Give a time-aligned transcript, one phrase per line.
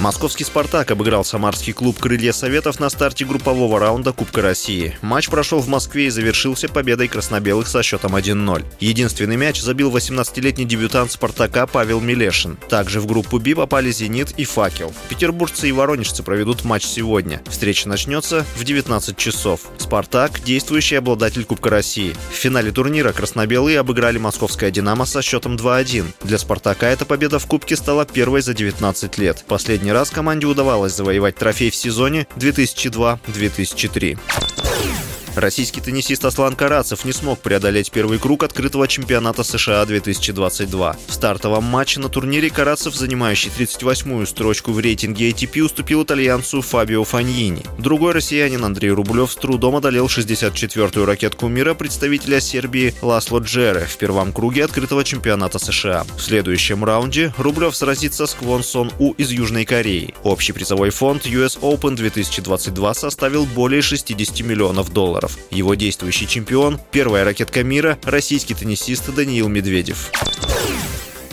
[0.00, 4.96] Московский «Спартак» обыграл самарский клуб «Крылья Советов» на старте группового раунда Кубка России.
[5.02, 8.64] Матч прошел в Москве и завершился победой красно-белых со счетом 1-0.
[8.80, 12.56] Единственный мяч забил 18-летний дебютант «Спартака» Павел Милешин.
[12.70, 14.94] Также в группу «Би» попали «Зенит» и «Факел».
[15.10, 17.42] Петербуржцы и воронежцы проведут матч сегодня.
[17.46, 19.60] Встреча начнется в 19 часов.
[19.76, 22.16] «Спартак»– действующий обладатель Кубка России.
[22.32, 26.06] В финале турнира красно-белые обыграли московское «Динамо» со счетом 2-1.
[26.22, 29.44] Для «Спартака» эта победа в Кубке стала первой за 19 лет.
[29.46, 34.18] Последний Последний раз команде удавалось завоевать трофей в сезоне 2002-2003.
[35.36, 40.96] Российский теннисист Аслан Карацев не смог преодолеть первый круг открытого чемпионата США 2022.
[41.06, 47.04] В стартовом матче на турнире Карацев, занимающий 38-ю строчку в рейтинге ATP, уступил итальянцу Фабио
[47.04, 47.62] Фаньини.
[47.78, 53.96] Другой россиянин Андрей Рублев с трудом одолел 64-ю ракетку мира представителя Сербии Ласло Джере в
[53.98, 56.04] первом круге открытого чемпионата США.
[56.16, 60.12] В следующем раунде Рублев сразится с Квон Сон У из Южной Кореи.
[60.24, 65.38] Общий призовой фонд US Open 2022 составил более 60 миллионов долларов долларов.
[65.50, 70.10] Его действующий чемпион– первая ракетка мира– российский теннисист Даниил Медведев.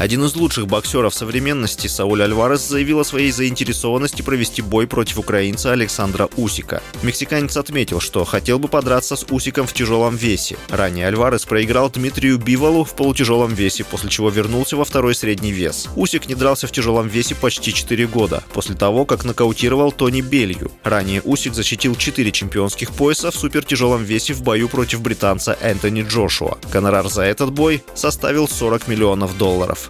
[0.00, 5.72] Один из лучших боксеров современности, Сауль Альварес, заявил о своей заинтересованности провести бой против украинца
[5.72, 6.82] Александра Усика.
[7.02, 10.56] Мексиканец отметил, что хотел бы подраться с Усиком в тяжелом весе.
[10.70, 15.86] Ранее Альварес проиграл Дмитрию Бивалу в полутяжелом весе, после чего вернулся во второй средний вес.
[15.96, 20.72] Усик не дрался в тяжелом весе почти 4 года, после того, как нокаутировал Тони Белью.
[20.82, 26.56] Ранее Усик защитил 4 чемпионских пояса в супертяжелом весе в бою против британца Энтони Джошуа.
[26.72, 29.89] Гонорар за этот бой составил 40 миллионов долларов.